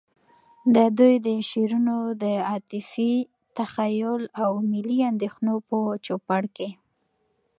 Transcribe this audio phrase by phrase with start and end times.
[0.75, 3.13] د دوی د شعرونو د عاطفی،
[3.57, 6.69] تخیّل، او ملی اندیښنو په چو پړ کي